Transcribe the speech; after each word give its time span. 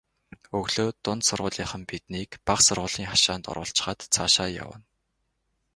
Өглөө 0.57 0.89
дунд 1.03 1.21
сургуулийнхан 1.27 1.83
биднийг 1.91 2.31
бага 2.47 2.61
сургуулийн 2.67 3.09
хашаанд 3.11 3.43
оруулчихаад 3.51 3.99
цаашаа 4.13 4.49
явна. 4.63 4.79